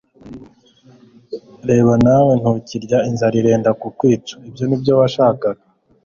[1.69, 5.63] reba nawe ntukirya inzara irenda kukwica ibyo nibyo washakaga